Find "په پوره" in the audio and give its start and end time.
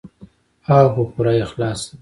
0.93-1.31